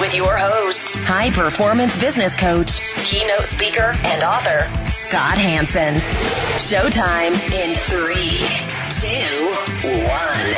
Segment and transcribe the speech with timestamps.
[0.00, 5.94] with your host, high performance business coach, keynote speaker, and author, Scott Hanson.
[6.56, 8.38] Showtime in three,
[9.00, 9.50] two,
[10.06, 10.54] one.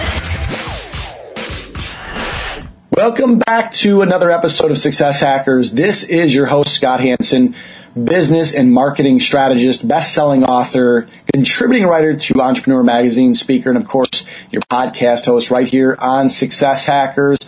[2.93, 5.73] Welcome back to another episode of Success Hackers.
[5.73, 7.55] This is your host, Scott Hanson,
[7.95, 14.27] business and marketing strategist, best-selling author, contributing writer to Entrepreneur Magazine, speaker, and of course,
[14.51, 17.39] your podcast host right here on Success Hackers.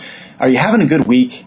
[0.41, 1.45] Are you having a good week?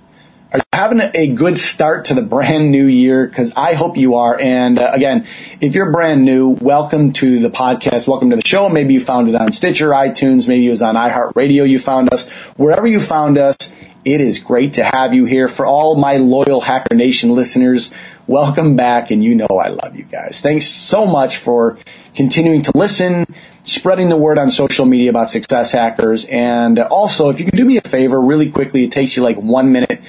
[0.55, 3.27] Are you having a good start to the brand new year?
[3.27, 4.39] Because I hope you are.
[4.39, 5.27] And uh, again,
[5.59, 8.07] if you're brand new, welcome to the podcast.
[8.07, 8.69] Welcome to the show.
[8.69, 10.47] Maybe you found it on Stitcher, iTunes.
[10.47, 11.67] Maybe it was on iHeartRadio.
[11.67, 12.29] You found us.
[12.55, 13.57] Wherever you found us,
[14.05, 15.49] it is great to have you here.
[15.49, 17.91] For all my loyal Hacker Nation listeners,
[18.25, 19.11] welcome back.
[19.11, 20.39] And you know I love you guys.
[20.39, 21.77] Thanks so much for
[22.13, 23.25] continuing to listen,
[23.63, 26.25] spreading the word on social media about success hackers.
[26.27, 29.35] And also, if you can do me a favor really quickly, it takes you like
[29.35, 30.01] one minute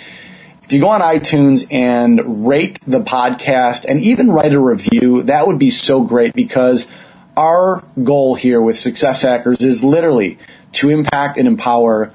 [0.67, 5.47] if you go on iTunes and rate the podcast and even write a review, that
[5.47, 6.89] would be so great because
[7.37, 10.39] our goal here with Success Hackers is literally
[10.73, 12.13] to impact and empower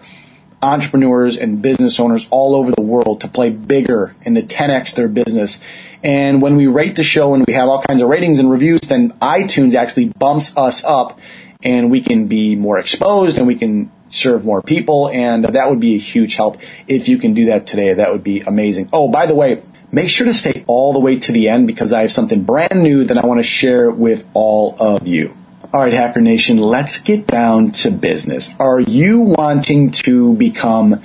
[0.61, 5.07] entrepreneurs and business owners all over the world to play bigger and to 10x their
[5.07, 5.61] business.
[6.03, 8.81] And when we rate the show and we have all kinds of ratings and reviews,
[8.81, 11.21] then iTunes actually bumps us up
[11.63, 15.79] and we can be more exposed and we can serve more people, and that would
[15.79, 16.57] be a huge help.
[16.87, 18.89] If you can do that today, that would be amazing.
[18.93, 21.91] Oh, by the way, make sure to stay all the way to the end because
[21.91, 25.35] I have something brand new that I want to share with all of you.
[25.73, 28.53] All right, Hacker Nation, let's get down to business.
[28.59, 31.01] Are you wanting to become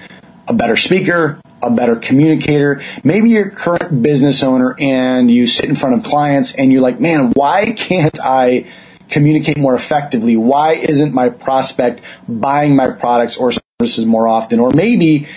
[0.48, 2.82] a better speaker, a better communicator?
[3.04, 6.82] Maybe you're a current business owner and you sit in front of clients and you're
[6.82, 8.66] like, man, why can't I
[9.08, 10.36] communicate more effectively?
[10.36, 14.60] Why isn't my prospect buying my products or services more often?
[14.60, 15.28] Or maybe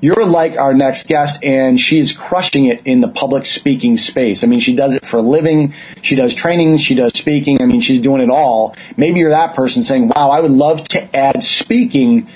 [0.00, 4.44] you're like our next guest and she is crushing it in the public speaking space.
[4.44, 5.74] I mean, she does it for a living.
[6.02, 6.76] She does training.
[6.76, 7.60] She does speaking.
[7.60, 8.76] I mean, she's doing it all.
[8.96, 12.28] Maybe you're that person saying, wow, I would love to add speaking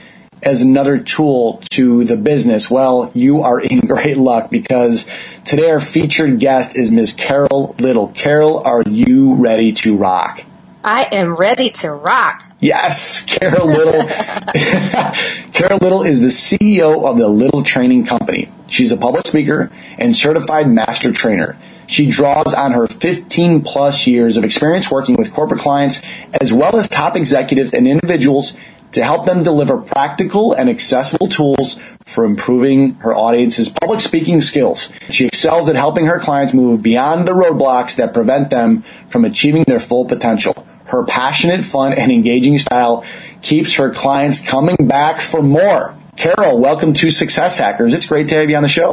[0.42, 2.68] as another tool to the business.
[2.68, 5.06] Well, you are in great luck because
[5.44, 7.12] today our featured guest is Ms.
[7.12, 8.08] Carol Little.
[8.08, 10.42] Carol, are you ready to rock?
[10.84, 12.42] I am ready to rock.
[12.58, 14.04] Yes, Carol Little.
[15.52, 18.50] Carol Little is the CEO of the Little Training Company.
[18.66, 21.56] She's a public speaker and certified master trainer.
[21.86, 26.02] She draws on her 15 plus years of experience working with corporate clients
[26.40, 28.56] as well as top executives and individuals
[28.90, 34.92] to help them deliver practical and accessible tools for improving her audience's public speaking skills.
[35.10, 39.62] She excels at helping her clients move beyond the roadblocks that prevent them from achieving
[39.64, 40.66] their full potential.
[40.92, 43.02] Her passionate, fun, and engaging style
[43.40, 45.96] keeps her clients coming back for more.
[46.18, 47.94] Carol, welcome to Success Hackers.
[47.94, 48.92] It's great to have you on the show.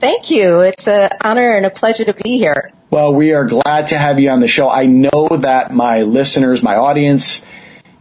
[0.00, 0.62] Thank you.
[0.62, 2.72] It's an honor and a pleasure to be here.
[2.90, 4.68] Well, we are glad to have you on the show.
[4.68, 7.44] I know that my listeners, my audience,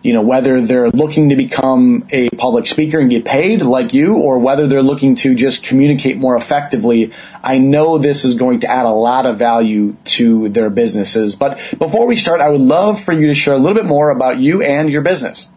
[0.08, 4.16] you know, whether they're looking to become a public speaker and get paid like you,
[4.16, 7.12] or whether they're looking to just communicate more effectively,
[7.44, 11.36] I know this is going to add a lot of value to their businesses.
[11.36, 14.10] But before we start, I would love for you to share a little bit more
[14.10, 15.50] about you and your business.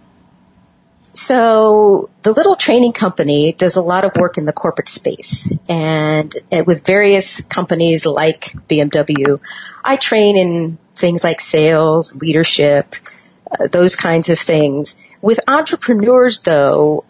[1.12, 6.34] So the little training company does a lot of work in the corporate space and
[6.50, 9.40] eh, with various companies like BMW,
[9.84, 12.96] I train in things like sales, leadership,
[13.70, 15.06] those kinds of things.
[15.20, 17.04] With entrepreneurs though,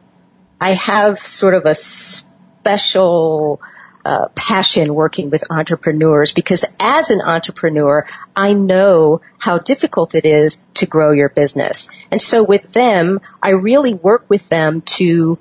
[0.61, 3.61] I have sort of a special
[4.05, 10.67] uh, passion working with entrepreneurs because as an entrepreneur, I know how difficult it is
[10.75, 11.89] to grow your business.
[12.11, 15.37] And so with them, I really work with them to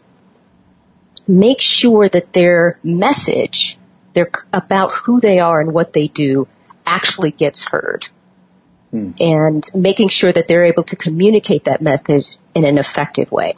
[1.28, 3.78] make sure that their message,
[4.14, 6.46] their about who they are and what they do
[6.86, 8.06] actually gets heard
[8.92, 9.12] hmm.
[9.20, 13.54] and making sure that they're able to communicate that message in an effective way.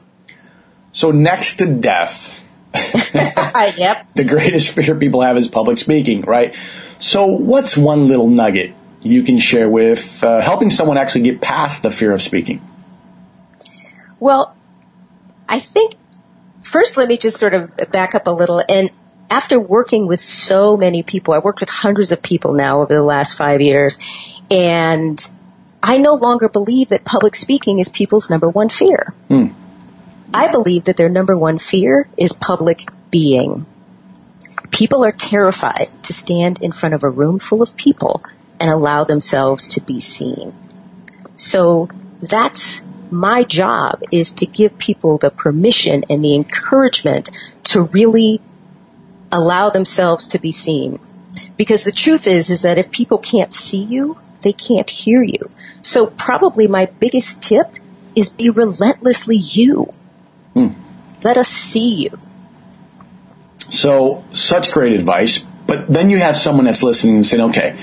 [0.91, 2.33] So next to death,
[3.13, 4.07] yep.
[4.15, 6.55] The greatest fear people have is public speaking, right?
[6.99, 11.81] So what's one little nugget you can share with uh, helping someone actually get past
[11.81, 12.61] the fear of speaking?
[14.19, 14.55] Well,
[15.49, 15.93] I think
[16.61, 18.89] first let me just sort of back up a little and
[19.31, 23.01] after working with so many people, I worked with hundreds of people now over the
[23.01, 23.97] last five years,
[24.51, 25.17] and
[25.81, 29.13] I no longer believe that public speaking is people's number one fear.
[29.29, 29.53] Mm.
[30.33, 33.65] I believe that their number one fear is public being.
[34.69, 38.21] People are terrified to stand in front of a room full of people
[38.59, 40.53] and allow themselves to be seen.
[41.37, 41.89] So
[42.21, 47.29] that's my job is to give people the permission and the encouragement
[47.63, 48.41] to really
[49.31, 50.99] allow themselves to be seen.
[51.57, 55.39] Because the truth is, is that if people can't see you, they can't hear you.
[55.81, 57.67] So probably my biggest tip
[58.15, 59.89] is be relentlessly you.
[60.53, 60.69] Hmm.
[61.23, 62.19] Let us see you.
[63.69, 65.39] So such great advice.
[65.67, 67.79] But then you have someone that's listening and saying, okay,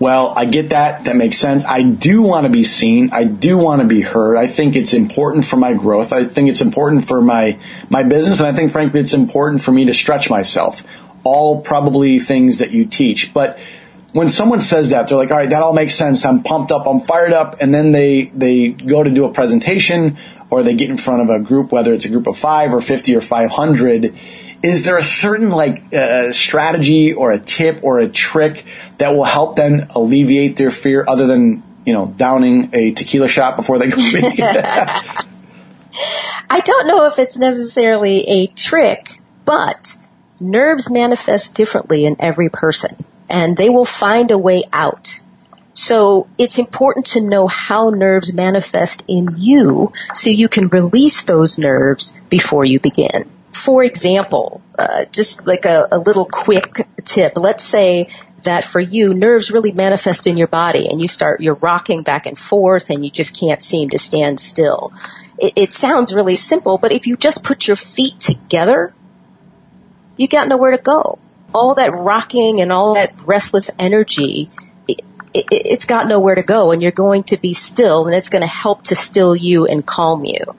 [0.00, 1.04] well, I get that.
[1.06, 1.64] That makes sense.
[1.64, 3.10] I do want to be seen.
[3.12, 4.36] I do want to be heard.
[4.36, 6.12] I think it's important for my growth.
[6.12, 7.58] I think it's important for my,
[7.90, 8.38] my business.
[8.38, 10.84] And I think frankly, it's important for me to stretch myself.
[11.24, 13.34] All probably things that you teach.
[13.34, 13.58] But
[14.12, 16.24] when someone says that, they're like, all right, that all makes sense.
[16.24, 16.86] I'm pumped up.
[16.86, 17.56] I'm fired up.
[17.60, 20.16] And then they, they go to do a presentation
[20.48, 22.80] or they get in front of a group, whether it's a group of five or
[22.80, 24.14] 50 or 500
[24.62, 28.64] is there a certain like uh, strategy or a tip or a trick
[28.98, 33.56] that will help them alleviate their fear other than you know downing a tequila shot
[33.56, 34.24] before they go speak
[36.50, 39.08] i don't know if it's necessarily a trick
[39.44, 39.96] but
[40.40, 42.90] nerves manifest differently in every person
[43.28, 45.20] and they will find a way out.
[45.74, 51.58] So it's important to know how nerves manifest in you so you can release those
[51.58, 57.64] nerves before you begin for example, uh, just like a, a little quick tip, let's
[57.64, 58.08] say
[58.44, 62.26] that for you, nerves really manifest in your body and you start, you're rocking back
[62.26, 64.92] and forth and you just can't seem to stand still.
[65.38, 68.90] It, it sounds really simple, but if you just put your feet together,
[70.16, 71.18] you got nowhere to go.
[71.52, 74.48] All that rocking and all that restless energy,
[74.86, 75.00] it,
[75.34, 78.42] it, it's got nowhere to go and you're going to be still and it's going
[78.42, 80.54] to help to still you and calm you.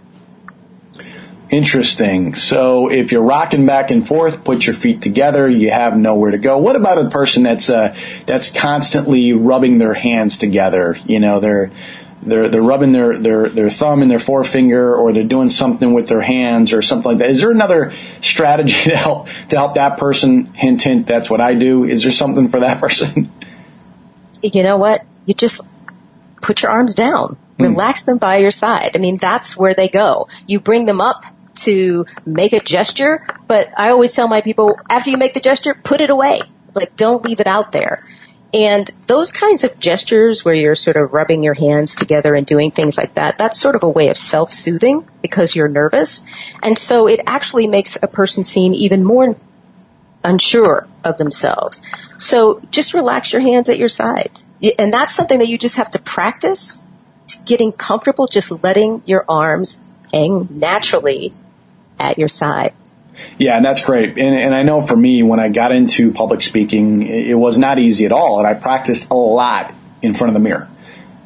[1.50, 2.36] Interesting.
[2.36, 6.38] So if you're rocking back and forth, put your feet together, you have nowhere to
[6.38, 6.60] go.
[6.60, 7.96] What about a person that's uh,
[8.28, 11.00] that's constantly rubbing their hands together?
[11.06, 11.72] You know, they're
[12.22, 16.08] they're they're rubbing their their their thumb and their forefinger, or they're doing something with
[16.08, 17.32] their hands, or something like that.
[17.32, 20.54] Is there another strategy to help to help that person?
[20.54, 21.08] Hint, hint.
[21.08, 21.84] That's what I do.
[21.84, 23.32] Is there something for that person?
[24.44, 25.04] You know what?
[25.26, 25.62] You just
[26.44, 27.38] put your arms down.
[27.58, 27.64] Hmm.
[27.64, 28.92] Relax them by your side.
[28.94, 30.28] I mean, that's where they go.
[30.46, 31.24] You bring them up
[31.56, 35.74] to make a gesture, but I always tell my people, after you make the gesture,
[35.76, 36.42] put it away.
[36.74, 37.98] Like, don't leave it out there.
[38.54, 42.72] And those kinds of gestures where you're sort of rubbing your hands together and doing
[42.72, 46.24] things like that, that's sort of a way of self-soothing because you're nervous.
[46.64, 49.38] And so it actually makes a person seem even more
[50.24, 51.82] unsure of themselves.
[52.18, 54.42] So just relax your hands at your side.
[54.78, 56.84] And that's something that you just have to practice
[57.46, 61.32] getting comfortable just letting your arms hang naturally
[62.00, 62.74] at your side.
[63.38, 64.18] Yeah, and that's great.
[64.18, 67.80] And, and I know for me, when I got into public speaking, it, was not
[67.80, 68.40] easy at all.
[68.40, 70.70] And I practiced a lot in front of the mirror.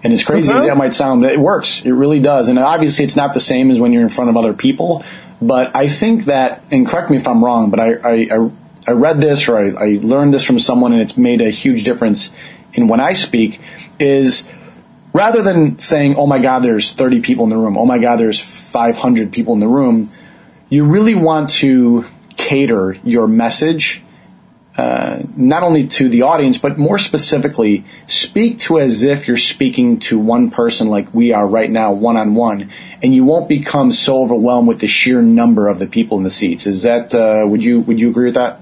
[0.04, 0.68] And as crazy as uh-huh.
[0.68, 1.82] that might sound, it works.
[1.86, 2.50] It really does.
[2.50, 5.04] And obviously, it's not the same as when you're in front of other people.
[5.42, 8.50] But I think that, and correct me if I'm wrong, but I, I,
[8.88, 11.84] I read this or I, I learned this from someone, and it's made a huge
[11.84, 12.32] difference
[12.74, 13.62] in when I speak.
[14.00, 14.48] Is
[15.14, 18.18] rather than saying, "Oh my God, there's 30 people in the room," "Oh my God,
[18.20, 20.10] there's 500 people in the room,"
[20.70, 22.06] you really want to
[22.36, 24.04] cater your message
[24.76, 30.00] uh, not only to the audience, but more specifically, speak to as if you're speaking
[30.00, 32.72] to one person like we are right now, one on one,
[33.04, 36.32] and you won't become so overwhelmed with the sheer number of the people in the
[36.32, 36.66] seats.
[36.66, 38.62] Is that uh, would you would you agree with that?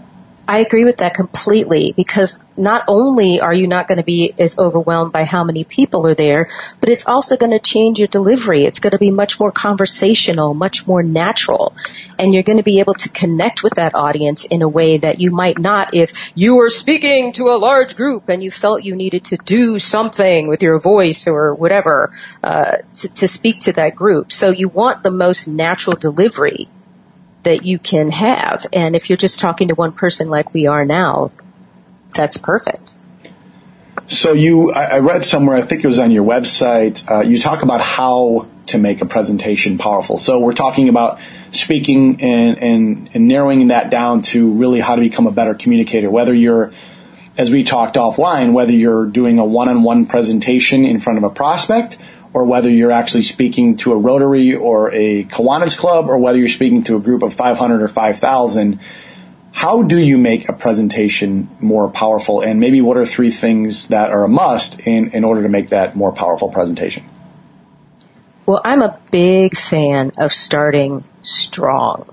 [0.52, 4.60] I agree with that completely because not only are you not going to be as
[4.60, 6.50] overwhelmed by how many people are there,
[6.82, 8.66] but it's also going to change your delivery.
[8.66, 11.74] It's going to be much more conversational, much more natural,
[12.20, 15.22] and you're going to be able to connect with that audience in a way that
[15.22, 18.94] you might not if you were speaking to a large group and you felt you
[18.94, 22.10] needed to do something with your voice or whatever
[22.44, 24.34] uh, to, to speak to that group.
[24.34, 26.68] So you want the most natural delivery
[27.44, 28.66] that you can have.
[28.74, 31.32] And if you're just talking to one person like we are now,
[32.16, 32.96] that's perfect.
[34.08, 37.62] So you, I read somewhere, I think it was on your website, uh, you talk
[37.62, 40.18] about how to make a presentation powerful.
[40.18, 41.20] So we're talking about
[41.52, 46.10] speaking and, and, and narrowing that down to really how to become a better communicator,
[46.10, 46.74] whether you're,
[47.38, 51.98] as we talked offline, whether you're doing a one-on-one presentation in front of a prospect
[52.34, 56.48] or whether you're actually speaking to a Rotary or a Kiwanis Club, or whether you're
[56.48, 58.80] speaking to a group of 500 or 5,000,
[59.52, 62.42] how do you make a presentation more powerful?
[62.42, 65.70] And maybe what are three things that are a must in, in order to make
[65.70, 67.04] that more powerful presentation?
[68.46, 72.10] Well, I'm a big fan of starting strong.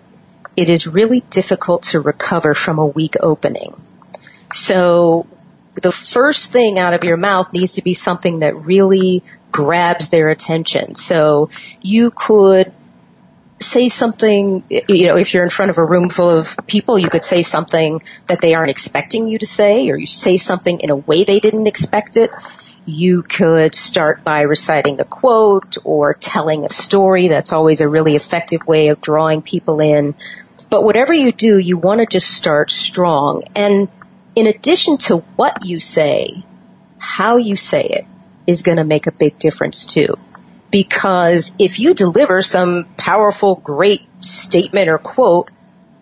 [0.57, 3.81] It is really difficult to recover from a weak opening.
[4.53, 5.27] So
[5.81, 10.28] the first thing out of your mouth needs to be something that really grabs their
[10.28, 10.95] attention.
[10.95, 11.50] So
[11.83, 12.73] you could
[13.61, 17.11] say something, you know, if you're in front of a room full of people, you
[17.11, 20.90] could say something that they aren't expecting you to say, or you say something in
[20.90, 22.31] a way they didn't expect it.
[22.87, 27.28] You could start by reciting a quote or telling a story.
[27.28, 30.14] That's always a really effective way of drawing people in.
[30.71, 33.43] But whatever you do, you want to just start strong.
[33.57, 33.88] And
[34.35, 36.45] in addition to what you say,
[36.99, 38.07] how you say it
[38.49, 40.17] is going to make a big difference too
[40.71, 45.50] because if you deliver some powerful, great statement or quote,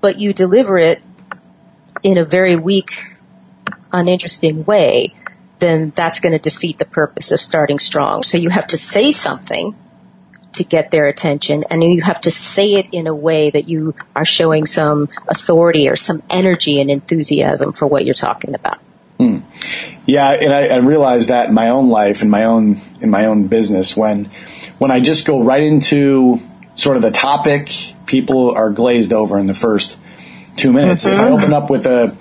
[0.00, 1.02] but you deliver it
[2.02, 2.92] in a very weak,
[3.92, 5.12] uninteresting way,
[5.58, 8.22] then that's going to defeat the purpose of starting strong.
[8.22, 9.74] So you have to say something
[10.54, 13.94] to get their attention and you have to say it in a way that you
[14.14, 18.78] are showing some authority or some energy and enthusiasm for what you're talking about.
[19.18, 19.38] Hmm.
[20.06, 23.26] Yeah, and I, I realized that in my own life, in my own in my
[23.26, 24.26] own business, when
[24.78, 26.40] when I just go right into
[26.74, 27.70] sort of the topic,
[28.04, 29.98] people are glazed over in the first
[30.56, 31.04] two minutes.
[31.04, 31.14] Mm-hmm.
[31.14, 31.34] If I mm-hmm.
[31.34, 32.16] open up with a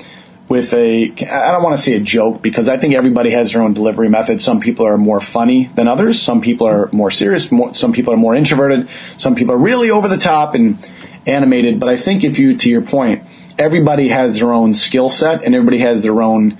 [0.47, 3.61] with a I don't want to say a joke because I think everybody has their
[3.61, 4.41] own delivery method.
[4.41, 6.21] Some people are more funny than others.
[6.21, 7.51] Some people are more serious.
[7.51, 8.89] More, some people are more introverted.
[9.17, 10.87] Some people are really over the top and
[11.25, 11.79] animated.
[11.79, 13.23] But I think if you, to your point,
[13.57, 16.57] everybody has their own skill set and everybody has their own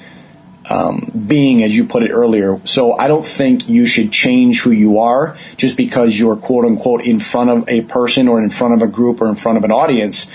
[0.70, 2.60] um, being, as you put it earlier.
[2.66, 7.02] So I don't think you should change who you are just because you're quote unquote
[7.04, 9.64] in front of a person or in front of a group or in front of
[9.64, 10.28] an audience.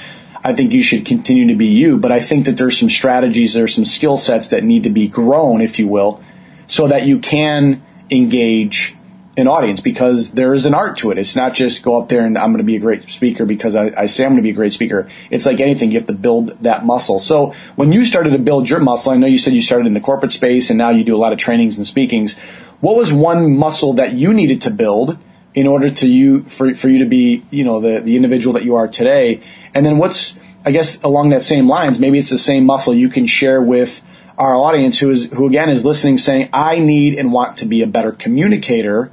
[0.42, 3.52] I think you should continue to be you, but I think that there's some strategies,
[3.52, 6.22] there's some skill sets that need to be grown, if you will,
[6.66, 8.96] so that you can engage
[9.36, 11.18] an audience because there is an art to it.
[11.18, 13.76] It's not just go up there and I'm going to be a great speaker because
[13.76, 15.08] I, I say I'm going to be a great speaker.
[15.30, 15.92] It's like anything.
[15.92, 17.18] You have to build that muscle.
[17.18, 19.92] So when you started to build your muscle, I know you said you started in
[19.92, 22.36] the corporate space and now you do a lot of trainings and speakings.
[22.80, 25.16] What was one muscle that you needed to build
[25.54, 28.64] in order to you, for, for you to be, you know, the, the individual that
[28.64, 29.42] you are today?
[29.74, 30.34] And then what's,
[30.64, 34.02] I guess along that same lines, maybe it's the same muscle you can share with
[34.40, 37.82] our audience who is, who again is listening saying, I need and want to be
[37.82, 39.12] a better communicator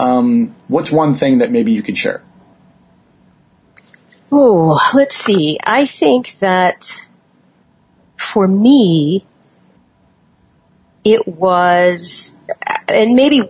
[0.00, 2.22] um, what's one thing that maybe you could share?
[4.32, 5.58] Oh, let's see.
[5.62, 7.08] I think that
[8.16, 9.26] for me,
[11.04, 12.42] it was,
[12.88, 13.42] and maybe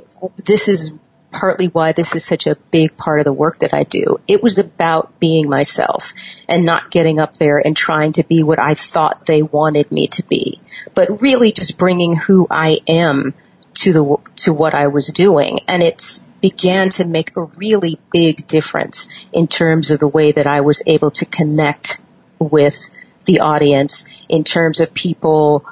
[0.45, 0.95] this is
[1.33, 4.21] partly why this is such a big part of the work that I do.
[4.27, 6.13] It was about being myself
[6.49, 10.09] and not getting up there and trying to be what I thought they wanted me
[10.09, 10.59] to be,
[10.95, 13.35] but really just bringing who I am
[13.75, 16.03] to the to what I was doing, and it
[16.41, 20.83] began to make a really big difference in terms of the way that I was
[20.87, 22.01] able to connect
[22.39, 22.93] with
[23.27, 25.65] the audience, in terms of people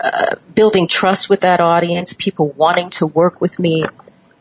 [0.00, 3.84] uh, building trust with that audience, people wanting to work with me.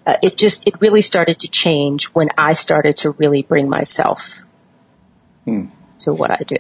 [0.05, 4.43] Uh, it just it really started to change when I started to really bring myself
[5.45, 5.67] hmm.
[5.99, 6.57] to what I do.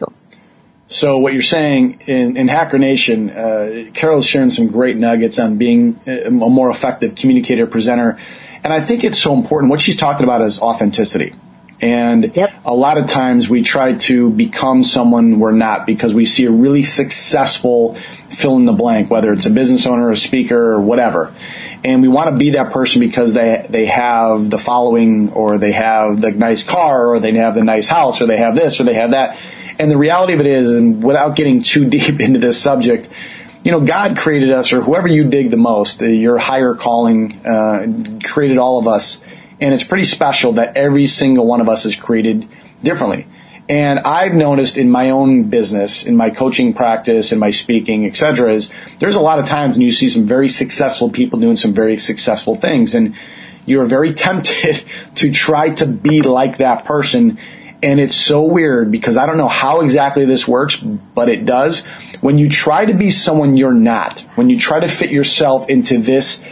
[0.87, 5.57] So what you're saying in, in Hacker Nation, uh, Carol's sharing some great nuggets on
[5.57, 8.19] being a more effective communicator, presenter,
[8.61, 9.69] and I think it's so important.
[9.69, 11.33] What she's talking about is authenticity.
[11.79, 12.53] And yep.
[12.63, 16.51] a lot of times we try to become someone we're not because we see a
[16.51, 17.95] really successful
[18.29, 21.33] fill in the blank, whether it's a business owner, a speaker, or whatever.
[21.83, 25.71] And we want to be that person because they, they have the following or they
[25.71, 28.83] have the nice car or they have the nice house or they have this or
[28.83, 29.39] they have that
[29.81, 33.09] and the reality of it is, and without getting too deep into this subject,
[33.63, 37.45] you know, God created us, or whoever you dig the most, uh, your higher calling,
[37.45, 39.19] uh, created all of us.
[39.59, 42.47] And it's pretty special that every single one of us is created
[42.83, 43.27] differently.
[43.71, 48.17] And I've noticed in my own business, in my coaching practice, in my speaking, et
[48.17, 51.55] cetera, is there's a lot of times when you see some very successful people doing
[51.55, 53.15] some very successful things, and
[53.65, 54.83] you're very tempted
[55.15, 57.39] to try to be like that person
[57.83, 61.83] and it's so weird because I don't know how exactly this works, but it does.
[62.19, 65.97] When you try to be someone you're not, when you try to fit yourself into
[65.97, 66.43] this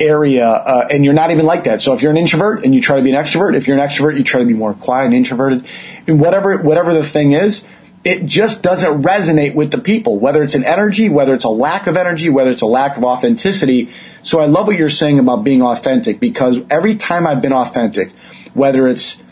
[0.00, 1.80] area, uh, and you're not even like that.
[1.80, 3.86] So if you're an introvert and you try to be an extrovert, if you're an
[3.86, 5.66] extrovert, you try to be more quiet and introverted,
[6.06, 7.64] and whatever, whatever the thing is,
[8.04, 11.86] it just doesn't resonate with the people, whether it's an energy, whether it's a lack
[11.86, 13.90] of energy, whether it's a lack of authenticity.
[14.22, 18.12] So I love what you're saying about being authentic because every time I've been authentic,
[18.52, 19.22] whether it's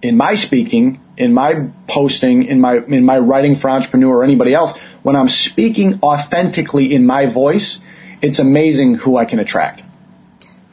[0.00, 4.54] in my speaking in my posting, in my, in my writing for entrepreneur or anybody
[4.54, 7.80] else, when I'm speaking authentically in my voice,
[8.24, 9.82] it's amazing who I can attract.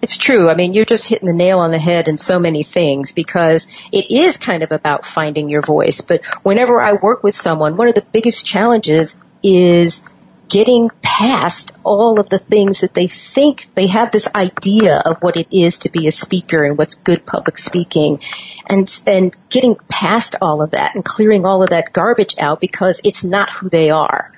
[0.01, 0.49] It's true.
[0.49, 3.89] I mean, you're just hitting the nail on the head in so many things because
[3.91, 6.01] it is kind of about finding your voice.
[6.01, 10.09] But whenever I work with someone, one of the biggest challenges is
[10.49, 15.37] getting past all of the things that they think they have this idea of what
[15.37, 18.19] it is to be a speaker and what's good public speaking
[18.67, 22.99] and and getting past all of that and clearing all of that garbage out because
[23.05, 24.29] it's not who they are.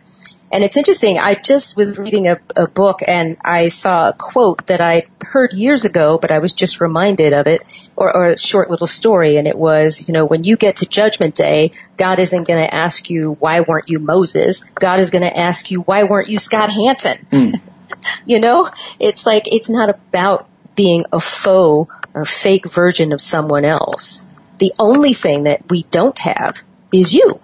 [0.54, 1.18] And it's interesting.
[1.18, 5.52] I just was reading a, a book and I saw a quote that I heard
[5.52, 9.38] years ago, but I was just reminded of it, or, or a short little story.
[9.38, 12.72] And it was, you know, when you get to Judgment Day, God isn't going to
[12.72, 14.70] ask you why weren't you Moses.
[14.76, 17.26] God is going to ask you why weren't you Scott Hanson.
[17.32, 17.62] Mm.
[18.28, 18.70] you know,
[19.00, 24.30] it's like it's not about being a faux or fake version of someone else.
[24.60, 27.40] The only thing that we don't have is you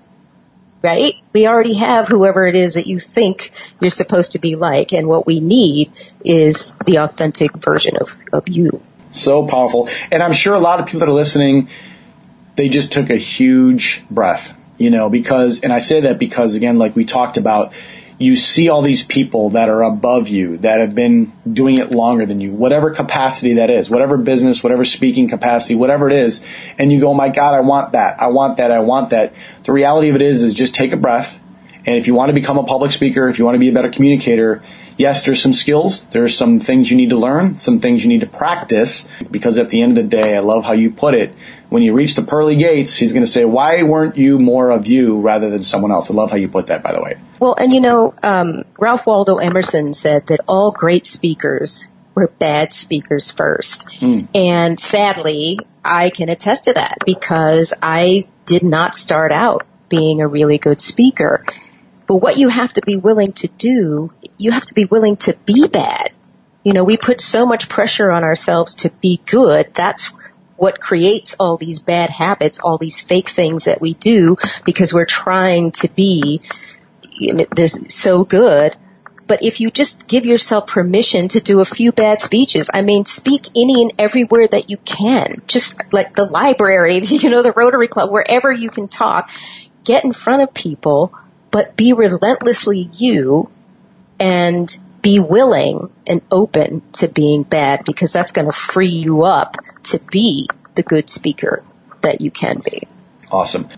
[0.81, 1.15] right?
[1.33, 5.07] We already have whoever it is that you think you're supposed to be like, and
[5.07, 5.91] what we need
[6.23, 8.81] is the authentic version of, of you.
[9.11, 9.89] So powerful.
[10.11, 11.69] And I'm sure a lot of people that are listening,
[12.55, 16.79] they just took a huge breath, you know, because, and I say that because again,
[16.79, 17.73] like we talked about,
[18.17, 22.25] you see all these people that are above you that have been doing it longer
[22.25, 26.43] than you, whatever capacity that is, whatever business, whatever speaking capacity, whatever it is,
[26.77, 29.33] and you go, oh my God, I want that, I want that, I want that.
[29.63, 31.39] The reality of it is, is just take a breath.
[31.89, 33.73] And if you want to become a public speaker, if you want to be a
[33.73, 34.61] better communicator,
[34.95, 38.19] yes, there's some skills, there's some things you need to learn, some things you need
[38.21, 41.33] to practice, because at the end of the day, I love how you put it,
[41.69, 44.85] when you reach the pearly gates, he's going to say, why weren't you more of
[44.85, 46.11] you rather than someone else?
[46.11, 47.17] I love how you put that, by the way.
[47.39, 52.71] Well, and you know, um, Ralph Waldo Emerson said that all great speakers were bad
[52.71, 53.87] speakers first.
[53.99, 54.27] Mm.
[54.35, 60.27] And sadly, I can attest to that because I did not start out being a
[60.27, 61.41] really good speaker.
[62.09, 65.37] But what you have to be willing to do, you have to be willing to
[65.45, 66.11] be bad.
[66.63, 69.75] You know, we put so much pressure on ourselves to be good.
[69.75, 70.11] That's
[70.57, 75.05] what creates all these bad habits, all these fake things that we do because we're
[75.05, 76.41] trying to be
[77.55, 78.75] this so good.
[79.27, 83.05] But if you just give yourself permission to do a few bad speeches, I mean,
[83.05, 87.87] speak any and everywhere that you can, just like the library, you know, the Rotary
[87.87, 89.29] Club, wherever you can talk,
[89.83, 91.13] get in front of people,
[91.51, 93.47] but be relentlessly you
[94.19, 94.69] and
[95.01, 99.99] be willing and open to being bad because that's going to free you up to
[100.11, 101.63] be the good speaker
[102.01, 102.83] that you can be.
[103.31, 103.69] Awesome.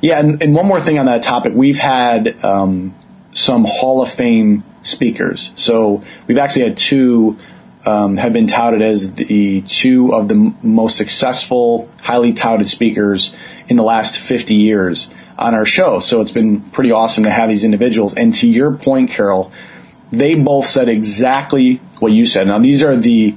[0.00, 1.52] Yeah, and, and one more thing on that topic.
[1.54, 2.94] We've had um,
[3.32, 5.52] some Hall of Fame speakers.
[5.56, 7.38] So we've actually had two
[7.84, 13.34] um, have been touted as the two of the m- most successful, highly touted speakers
[13.68, 15.08] in the last 50 years
[15.40, 15.98] on our show.
[15.98, 18.14] So it's been pretty awesome to have these individuals.
[18.14, 19.50] And to your point, Carol,
[20.12, 22.46] they both said exactly what you said.
[22.46, 23.34] Now, these are the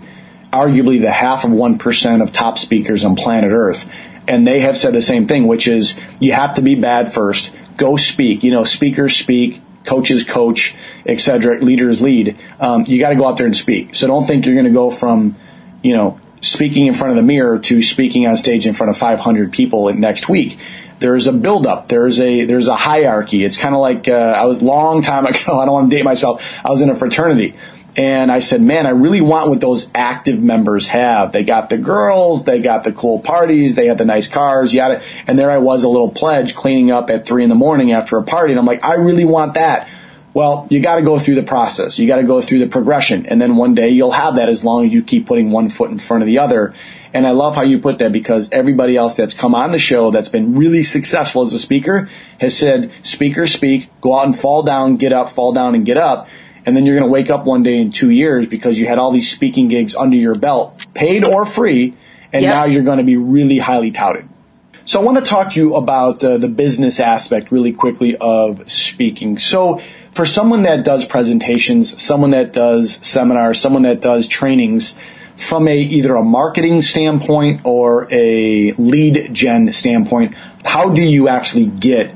[0.51, 3.89] arguably the half of 1% of top speakers on planet Earth.
[4.27, 7.51] And they have said the same thing, which is you have to be bad first.
[7.77, 8.43] Go speak.
[8.43, 11.59] You know, speakers speak, coaches coach, etc.
[11.59, 12.37] Leaders lead.
[12.59, 13.95] Um, you got to go out there and speak.
[13.95, 15.35] So don't think you're going to go from,
[15.81, 18.97] you know, speaking in front of the mirror to speaking on stage in front of
[18.97, 20.59] 500 people next week
[21.03, 21.89] there's a buildup.
[21.89, 23.43] There's a there's a hierarchy.
[23.43, 25.59] It's kind of like uh, I was long time ago.
[25.59, 26.41] I don't want to date myself.
[26.63, 27.57] I was in a fraternity,
[27.97, 31.33] and I said, man, I really want what those active members have.
[31.33, 35.03] They got the girls, they got the cool parties, they had the nice cars, yada.
[35.27, 38.17] And there I was, a little pledge, cleaning up at three in the morning after
[38.17, 39.89] a party, and I'm like, I really want that.
[40.33, 41.99] Well, you got to go through the process.
[41.99, 44.63] You got to go through the progression, and then one day you'll have that as
[44.63, 46.73] long as you keep putting one foot in front of the other.
[47.13, 50.09] And I love how you put that because everybody else that's come on the show
[50.09, 54.63] that's been really successful as a speaker has said, speaker speak, go out and fall
[54.63, 56.27] down, get up, fall down and get up.
[56.65, 58.97] And then you're going to wake up one day in two years because you had
[58.97, 61.95] all these speaking gigs under your belt, paid or free.
[62.31, 62.53] And yep.
[62.53, 64.27] now you're going to be really highly touted.
[64.85, 68.69] So I want to talk to you about uh, the business aspect really quickly of
[68.69, 69.37] speaking.
[69.37, 69.81] So
[70.13, 74.95] for someone that does presentations, someone that does seminars, someone that does trainings,
[75.37, 81.65] from a either a marketing standpoint or a lead gen standpoint, how do you actually
[81.65, 82.15] get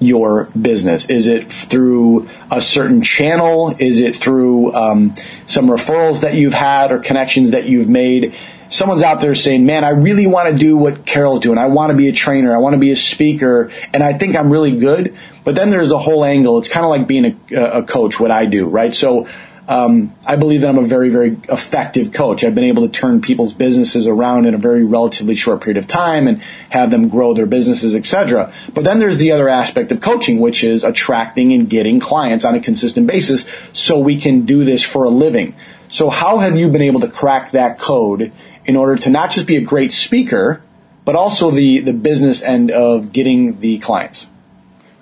[0.00, 1.10] your business?
[1.10, 3.76] Is it through a certain channel?
[3.78, 5.14] Is it through um,
[5.46, 8.36] some referrals that you've had or connections that you've made?
[8.70, 11.58] Someone's out there saying, man, I really want to do what Carol's doing.
[11.58, 12.54] I want to be a trainer.
[12.54, 13.70] I want to be a speaker.
[13.92, 15.16] And I think I'm really good.
[15.44, 16.58] But then there's the whole angle.
[16.58, 18.94] It's kind of like being a, a coach, what I do, right?
[18.94, 19.26] So
[19.70, 22.42] um, I believe that I'm a very, very effective coach.
[22.42, 25.86] I've been able to turn people's businesses around in a very relatively short period of
[25.86, 28.52] time and have them grow their businesses, etc.
[28.74, 32.56] But then there's the other aspect of coaching, which is attracting and getting clients on
[32.56, 35.54] a consistent basis so we can do this for a living.
[35.86, 38.32] So how have you been able to crack that code
[38.64, 40.64] in order to not just be a great speaker,
[41.04, 44.26] but also the, the business end of getting the clients?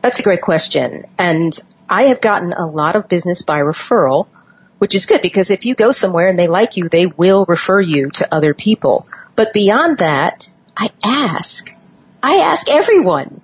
[0.02, 1.04] That's a great question.
[1.18, 4.28] And I have gotten a lot of business by referral
[4.78, 7.80] which is good because if you go somewhere and they like you, they will refer
[7.80, 9.04] you to other people.
[9.36, 11.76] But beyond that, I ask.
[12.22, 13.40] I ask everyone.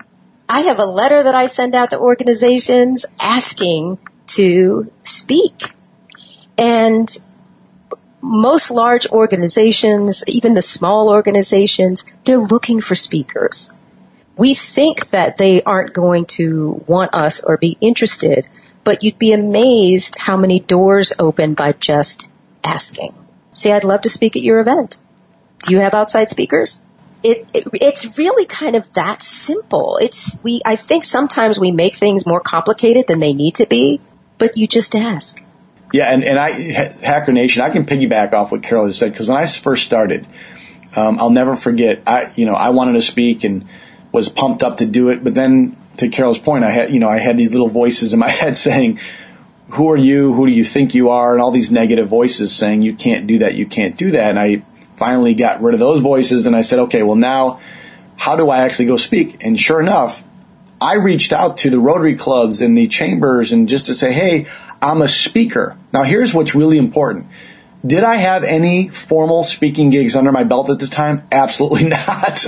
[0.48, 5.62] I have a letter that I send out to organizations asking to speak.
[6.56, 7.08] And
[8.20, 13.72] most large organizations, even the small organizations, they're looking for speakers.
[14.36, 18.46] We think that they aren't going to want us or be interested,
[18.84, 22.30] but you'd be amazed how many doors open by just
[22.62, 23.14] asking.
[23.54, 24.98] Say, I'd love to speak at your event.
[25.62, 26.84] Do you have outside speakers?
[27.22, 29.98] It, it, it's really kind of that simple.
[30.00, 30.60] It's we.
[30.64, 34.02] I think sometimes we make things more complicated than they need to be,
[34.36, 35.42] but you just ask.
[35.94, 39.28] Yeah, and and I Hacker Nation, I can piggyback off what Carol just said because
[39.28, 40.26] when I first started,
[40.94, 42.02] um, I'll never forget.
[42.06, 43.68] I you know I wanted to speak and
[44.12, 47.08] was pumped up to do it, but then to Carol's point, I had, you know,
[47.08, 49.00] I had these little voices in my head saying,
[49.70, 50.32] who are you?
[50.32, 51.32] Who do you think you are?
[51.32, 53.54] And all these negative voices saying, you can't do that.
[53.54, 54.30] You can't do that.
[54.30, 54.62] And I
[54.96, 57.60] finally got rid of those voices and I said, okay, well now,
[58.16, 59.38] how do I actually go speak?
[59.40, 60.24] And sure enough,
[60.80, 64.46] I reached out to the Rotary clubs and the chambers and just to say, hey,
[64.80, 65.76] I'm a speaker.
[65.92, 67.26] Now here's what's really important.
[67.86, 71.26] Did I have any formal speaking gigs under my belt at the time?
[71.32, 72.46] Absolutely not.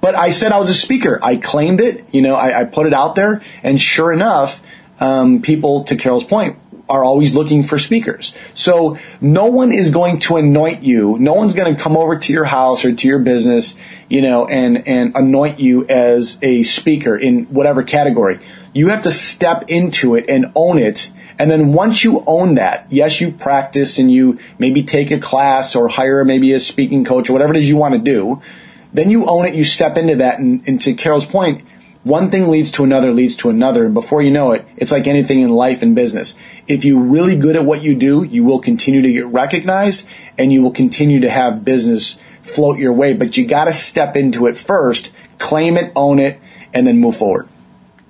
[0.00, 1.18] But I said I was a speaker.
[1.22, 2.06] I claimed it.
[2.12, 4.62] You know, I, I put it out there, and sure enough,
[4.98, 6.56] um, people, to Carol's point,
[6.90, 8.34] are always looking for speakers.
[8.52, 11.18] So no one is going to anoint you.
[11.20, 13.76] No one's going to come over to your house or to your business,
[14.08, 18.40] you know, and, and anoint you as a speaker in whatever category.
[18.72, 21.12] You have to step into it and own it.
[21.38, 25.76] And then once you own that, yes, you practice and you maybe take a class
[25.76, 28.42] or hire maybe a speaking coach or whatever it is you want to do.
[28.92, 31.64] Then you own it, you step into that, and, and to Carol's point,
[32.02, 35.06] one thing leads to another leads to another, and before you know it, it's like
[35.06, 36.34] anything in life and business.
[36.66, 40.06] If you're really good at what you do, you will continue to get recognized,
[40.38, 44.46] and you will continue to have business float your way, but you gotta step into
[44.46, 46.40] it first, claim it, own it,
[46.72, 47.48] and then move forward.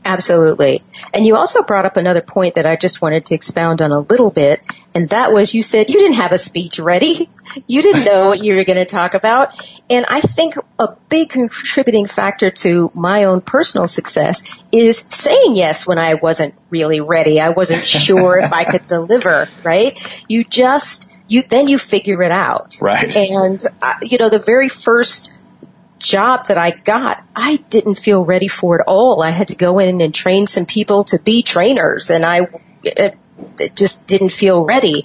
[0.05, 0.81] Absolutely.
[1.13, 4.01] And you also brought up another point that I just wanted to expound on a
[4.01, 4.61] little bit,
[4.95, 7.29] and that was you said you didn't have a speech ready.
[7.67, 9.61] You didn't know what you were going to talk about.
[9.91, 15.85] And I think a big contributing factor to my own personal success is saying yes
[15.85, 17.41] when I wasn't really ready.
[17.41, 20.25] I wasn't sure if I could deliver, right?
[20.29, 22.77] You just, you, then you figure it out.
[22.81, 23.15] Right.
[23.17, 25.40] And, uh, you know, the very first
[26.01, 29.23] job that I got, I didn't feel ready for it all.
[29.23, 32.49] I had to go in and train some people to be trainers and I
[32.83, 33.17] it,
[33.59, 35.05] it just didn't feel ready.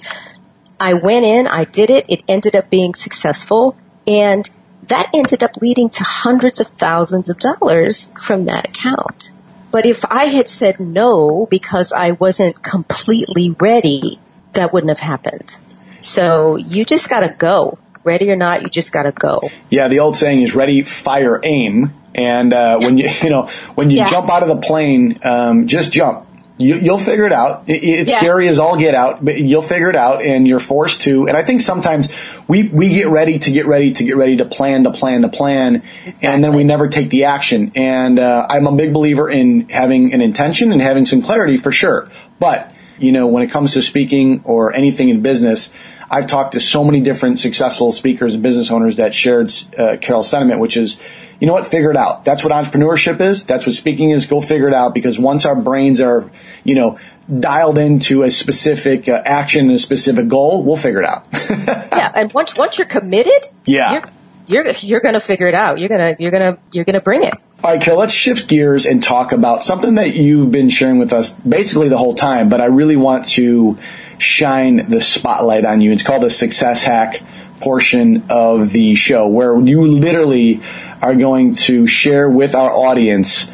[0.80, 4.48] I went in, I did it, it ended up being successful and
[4.84, 9.30] that ended up leading to hundreds of thousands of dollars from that account.
[9.70, 14.18] But if I had said no because I wasn't completely ready,
[14.52, 15.56] that wouldn't have happened.
[16.00, 19.40] So you just gotta go ready or not, you just got to go.
[19.68, 21.92] Yeah, the old saying is ready, fire, aim.
[22.14, 24.10] And uh, when you you know when you yeah.
[24.10, 26.22] jump out of the plane, um, just jump.
[26.58, 27.64] You, will figure it out.
[27.66, 28.16] It, it's yeah.
[28.16, 31.28] scary as all get out, but you'll figure it out, and you're forced to.
[31.28, 32.08] And I think sometimes
[32.48, 35.28] we we get ready to get ready to get ready to plan to plan to
[35.28, 36.28] plan, exactly.
[36.28, 37.72] and then we never take the action.
[37.74, 41.72] And uh, I'm a big believer in having an intention and having some clarity for
[41.72, 42.10] sure.
[42.38, 45.70] But you know, when it comes to speaking or anything in business,
[46.10, 50.28] I've talked to so many different successful speakers and business owners that shared uh, Carol's
[50.28, 50.98] sentiment, which is,
[51.40, 52.24] you know what, figure it out.
[52.24, 53.44] That's what entrepreneurship is.
[53.44, 54.26] That's what speaking is.
[54.26, 56.30] Go figure it out because once our brains are,
[56.64, 56.98] you know,
[57.40, 61.26] dialed into a specific uh, action and a specific goal, we'll figure it out.
[61.50, 63.92] yeah, and once once you're committed, yeah.
[63.92, 64.10] You're-
[64.48, 65.80] you're you're going to figure it out.
[65.80, 67.34] You're going to you're going to you're going to bring it.
[67.64, 71.12] All right, Carol, let's shift gears and talk about something that you've been sharing with
[71.12, 73.76] us basically the whole time, but I really want to
[74.18, 75.92] shine the spotlight on you.
[75.92, 77.22] It's called the success hack
[77.60, 80.62] portion of the show where you literally
[81.02, 83.50] are going to share with our audience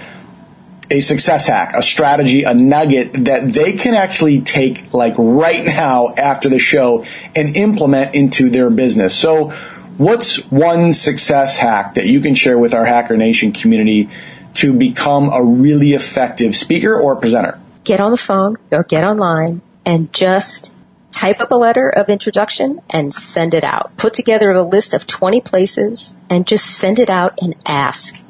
[0.90, 6.14] a success hack, a strategy, a nugget that they can actually take like right now
[6.14, 9.14] after the show and implement into their business.
[9.14, 9.50] So
[9.96, 14.10] what's one success hack that you can share with our Hacker Nation community
[14.54, 17.58] to become a really effective speaker or presenter?
[17.84, 20.74] Get on the phone or get online and just
[21.10, 23.96] type up a letter of introduction and send it out.
[23.96, 28.26] Put together a list of 20 places and just send it out and ask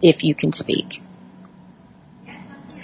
[0.00, 1.02] if you can speak.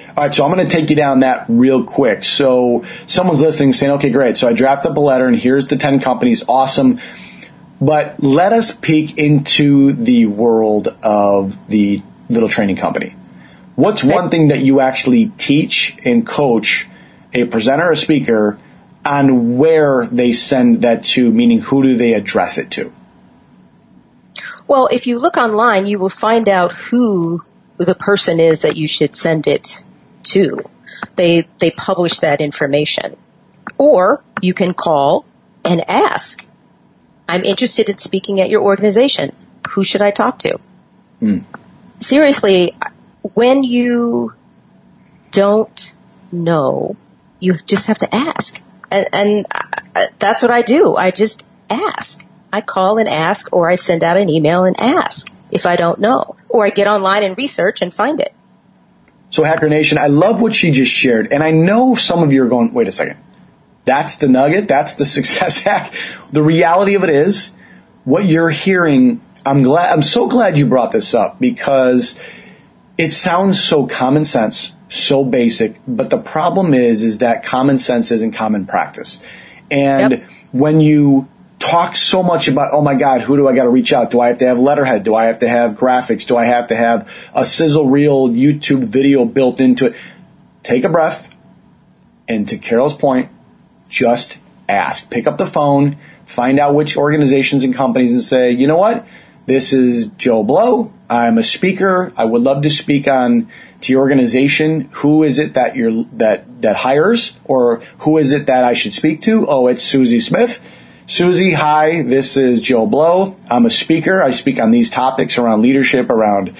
[0.08, 2.24] All right, so I'm going to take you down that real quick.
[2.24, 4.38] So someone's listening saying, okay, great.
[4.38, 6.42] So I draft up a letter and here's the 10 companies.
[6.48, 7.00] Awesome.
[7.80, 13.14] But let us peek into the world of the little training company.
[13.74, 16.88] What's one thing that you actually teach and coach
[17.36, 18.58] a presenter, a speaker
[19.04, 22.92] on where they send that to, meaning who do they address it to?
[24.66, 27.44] Well, if you look online, you will find out who
[27.76, 29.84] the person is that you should send it
[30.24, 30.58] to.
[31.14, 33.16] They, they publish that information.
[33.78, 35.24] Or you can call
[35.64, 36.44] and ask,
[37.28, 39.30] I'm interested in speaking at your organization.
[39.70, 40.58] Who should I talk to?
[41.20, 41.44] Mm.
[42.00, 42.72] Seriously,
[43.34, 44.34] when you
[45.30, 45.96] don't
[46.32, 46.92] know,
[47.40, 48.62] you just have to ask.
[48.90, 50.96] And, and uh, that's what I do.
[50.96, 52.26] I just ask.
[52.52, 55.98] I call and ask or I send out an email and ask if I don't
[55.98, 56.36] know.
[56.48, 58.32] Or I get online and research and find it.
[59.30, 61.28] So Hacker Nation, I love what she just shared.
[61.32, 63.18] And I know some of you are going, wait a second.
[63.84, 64.68] That's the nugget.
[64.68, 65.94] That's the success hack.
[66.32, 67.52] The reality of it is
[68.04, 69.20] what you're hearing.
[69.44, 72.18] I'm glad, I'm so glad you brought this up because
[72.98, 78.10] it sounds so common sense, so basic, but the problem is, is that common sense
[78.12, 79.22] isn't common practice.
[79.70, 80.30] And yep.
[80.52, 83.92] when you talk so much about, oh my God, who do I got to reach
[83.92, 84.10] out?
[84.10, 85.02] Do I have to have letterhead?
[85.02, 86.26] Do I have to have graphics?
[86.26, 89.96] Do I have to have a sizzle reel YouTube video built into it?
[90.62, 91.30] Take a breath.
[92.28, 93.30] And to Carol's point,
[93.88, 95.10] just ask.
[95.10, 99.06] Pick up the phone, find out which organizations and companies and say, you know what?
[99.46, 100.92] This is Joe Blow.
[101.08, 102.12] I'm a speaker.
[102.16, 103.50] I would love to speak on
[103.86, 104.88] to your organization.
[104.92, 108.94] Who is it that you're, that, that hires or who is it that I should
[108.94, 109.46] speak to?
[109.48, 110.60] Oh, it's Susie Smith
[111.08, 113.36] Susie, hi, this is Joe Blow.
[113.48, 114.20] I'm a speaker.
[114.20, 116.56] I speak on these topics around leadership, around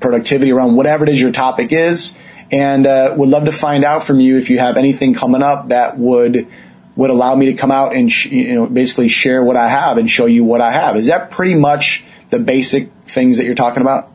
[0.00, 2.12] productivity, around whatever it is your topic is,
[2.50, 5.68] and uh, would love to find out from you if you have anything coming up
[5.68, 6.48] that would
[6.96, 9.96] would allow me to come out and sh- you know basically share what I have
[9.96, 10.96] and show you what I have.
[10.96, 14.12] Is that pretty much the basic things that you're talking about?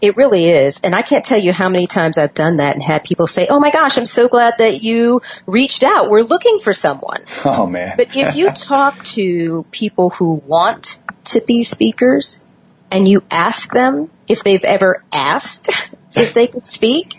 [0.00, 0.80] It really is.
[0.82, 3.48] And I can't tell you how many times I've done that and had people say,
[3.50, 6.08] Oh my gosh, I'm so glad that you reached out.
[6.08, 7.24] We're looking for someone.
[7.44, 7.96] Oh man.
[7.96, 12.44] but if you talk to people who want to be speakers
[12.92, 15.70] and you ask them if they've ever asked
[16.14, 17.14] if they could speak,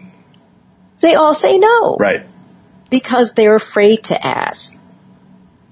[1.02, 1.98] they all say no.
[1.98, 2.30] Right.
[2.90, 4.82] Because they're afraid to ask.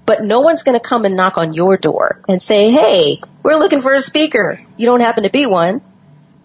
[0.04, 3.58] But no one's going to come and knock on your door and say, Hey, we're
[3.58, 4.62] looking for a speaker.
[4.76, 5.80] You don't happen to be one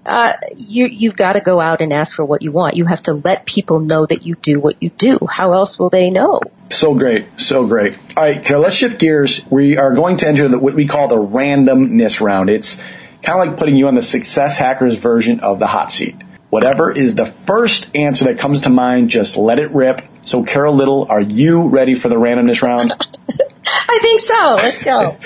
[0.05, 2.75] uh, you, you've got to go out and ask for what you want.
[2.75, 5.19] You have to let people know that you do what you do.
[5.29, 6.41] How else will they know?
[6.71, 7.39] So great.
[7.39, 7.95] So great.
[8.17, 9.41] All right, Carol, let's shift gears.
[9.49, 12.49] We are going to enter the, what we call the randomness round.
[12.49, 12.75] It's
[13.21, 16.15] kind of like putting you on the success hackers version of the hot seat.
[16.49, 20.01] Whatever is the first answer that comes to mind, just let it rip.
[20.21, 22.91] So, Carol Little, are you ready for the randomness round?
[23.65, 24.55] I think so.
[24.55, 25.17] Let's go.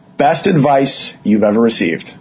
[0.16, 2.16] Best advice you've ever received.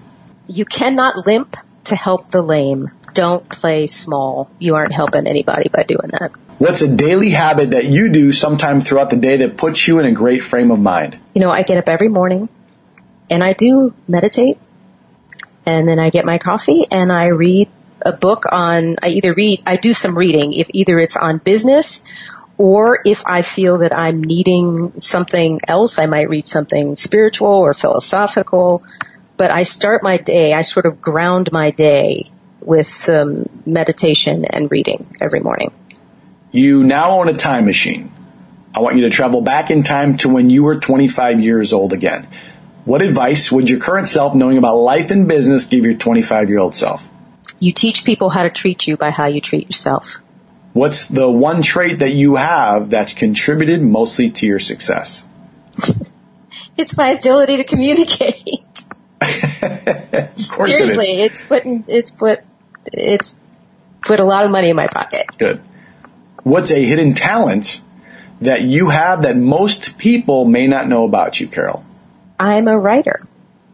[0.47, 1.55] You cannot limp
[1.89, 2.91] to help the lame.
[3.13, 4.49] Don't play small.
[4.59, 6.31] You aren't helping anybody by doing that.
[6.59, 10.05] What's a daily habit that you do sometime throughout the day that puts you in
[10.05, 11.17] a great frame of mind?
[11.33, 12.49] You know, I get up every morning
[13.29, 14.57] and I do meditate
[15.65, 17.69] and then I get my coffee and I read
[18.05, 22.03] a book on, I either read, I do some reading if either it's on business
[22.57, 27.73] or if I feel that I'm needing something else, I might read something spiritual or
[27.73, 28.81] philosophical
[29.39, 32.25] but I start my day, I sort of ground my day
[32.59, 35.71] with some meditation and reading every morning.
[36.51, 38.11] You now own a time machine.
[38.75, 41.93] I want you to travel back in time to when you were 25 years old
[41.93, 42.27] again.
[42.83, 46.59] What advice would your current self, knowing about life and business, give your 25 year
[46.59, 47.07] old self?
[47.59, 50.17] You teach people how to treat you by how you treat yourself.
[50.73, 55.25] What's the one trait that you have that's contributed mostly to your success?
[56.77, 58.65] it's my ability to communicate.
[59.21, 62.39] Seriously, it it's putting it's put
[62.93, 63.37] it's
[64.01, 65.25] put a lot of money in my pocket.
[65.37, 65.61] Good.
[66.43, 67.81] What's a hidden talent
[68.41, 71.83] that you have that most people may not know about you, Carol?
[72.39, 73.19] I'm a writer.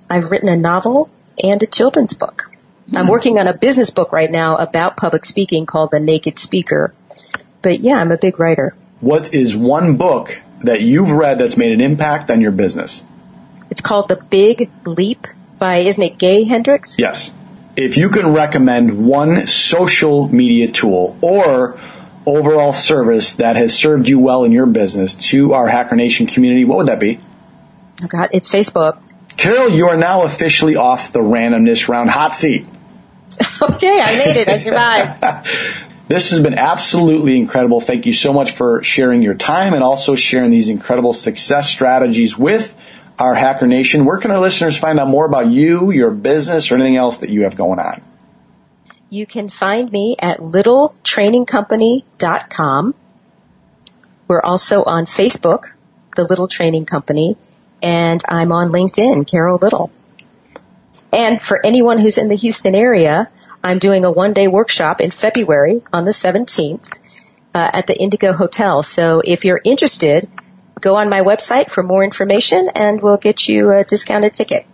[0.10, 1.10] I've written a novel
[1.44, 2.44] and a children's book.
[2.90, 2.98] Mm.
[2.98, 6.92] I'm working on a business book right now about public speaking called The Naked Speaker.
[7.62, 8.72] But yeah, I'm a big writer.
[9.02, 13.04] What is one book that you've read that's made an impact on your business?
[13.76, 15.28] It's called The Big Leap
[15.60, 16.98] by, isn't it Gay Hendricks?
[16.98, 17.34] Yes.
[17.76, 21.78] If you can recommend one social media tool or
[22.26, 26.64] overall service that has served you well in your business to our Hacker Nation community,
[26.64, 27.20] what would that be?
[28.02, 29.06] Oh God, it's Facebook.
[29.36, 32.66] Carol, you are now officially off the randomness round hot seat.
[33.62, 34.48] okay, I made it.
[34.48, 35.22] I survived.
[36.08, 37.82] this has been absolutely incredible.
[37.82, 42.38] Thank you so much for sharing your time and also sharing these incredible success strategies
[42.38, 42.74] with
[43.18, 44.04] our Hacker Nation.
[44.06, 47.30] Where can our listeners find out more about you, your business, or anything else that
[47.30, 48.02] you have going on?
[49.10, 52.96] You can find me at littletrainingcompany.com.
[54.28, 55.76] We're also on Facebook,
[56.16, 57.36] The Little Training Company,
[57.82, 59.92] and I'm on LinkedIn, Carol Little.
[61.14, 63.28] And for anyone who's in the Houston area,
[63.64, 67.00] I'm doing a one day workshop in February on the 17th
[67.54, 68.84] uh, at the Indigo Hotel.
[68.84, 70.28] So if you're interested,
[70.80, 74.66] go on my website for more information and we'll get you a discounted ticket.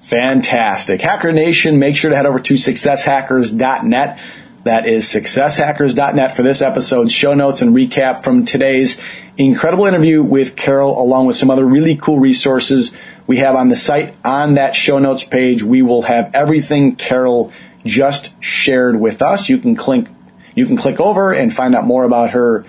[0.00, 1.02] Fantastic.
[1.02, 4.18] Hacker Nation, make sure to head over to successhackers.net.
[4.64, 8.98] That is successhackers.net for this episode's show notes and recap from today's
[9.36, 12.92] incredible interview with Carol, along with some other really cool resources
[13.26, 14.14] we have on the site.
[14.24, 17.52] On that show notes page, we will have everything Carol
[17.84, 19.48] just shared with us.
[19.48, 20.06] You can click,
[20.54, 22.64] you can click over and find out more about her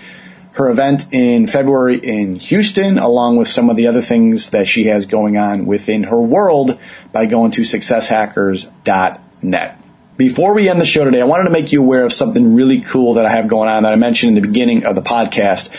[0.59, 4.87] her event in February in Houston, along with some of the other things that she
[4.87, 6.77] has going on within her world
[7.13, 9.81] by going to successhackers.net.
[10.17, 12.81] Before we end the show today, I wanted to make you aware of something really
[12.81, 15.69] cool that I have going on that I mentioned in the beginning of the podcast.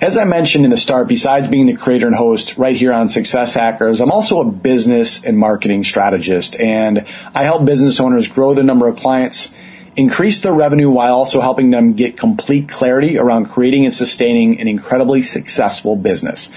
[0.00, 3.10] As I mentioned in the start, besides being the creator and host right here on
[3.10, 8.54] Success Hackers, I'm also a business and marketing strategist, and I help business owners grow
[8.54, 9.52] the number of clients
[9.96, 14.68] increase their revenue while also helping them get complete clarity around creating and sustaining an
[14.68, 16.50] incredibly successful business.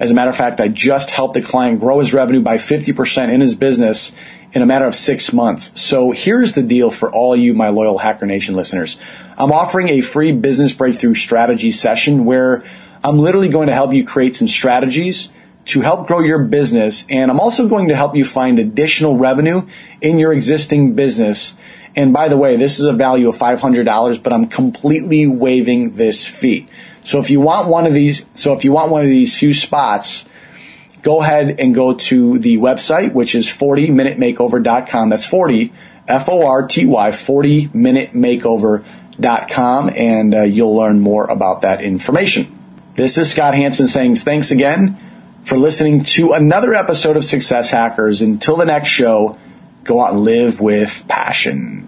[0.00, 3.32] As a matter of fact, I just helped a client grow his revenue by 50%
[3.32, 4.12] in his business
[4.52, 5.78] in a matter of six months.
[5.78, 8.98] So here's the deal for all you, my loyal Hacker Nation listeners.
[9.36, 12.64] I'm offering a free business breakthrough strategy session where
[13.04, 15.30] I'm literally going to help you create some strategies
[15.66, 17.06] to help grow your business.
[17.10, 19.66] And I'm also going to help you find additional revenue
[20.00, 21.54] in your existing business
[21.98, 26.24] and by the way, this is a value of $500, but I'm completely waiving this
[26.24, 26.68] fee.
[27.02, 29.52] So if you want one of these, so if you want one of these few
[29.52, 30.24] spots,
[31.02, 35.08] go ahead and go to the website, which is 40minutemakeover.com.
[35.08, 35.72] That's 40,
[36.06, 42.56] F-O-R-T-Y, 40minutemakeover.com, and uh, you'll learn more about that information.
[42.94, 44.96] This is Scott Hanson saying thanks again
[45.42, 48.22] for listening to another episode of Success Hackers.
[48.22, 49.36] Until the next show,
[49.82, 51.87] go out and live with passion.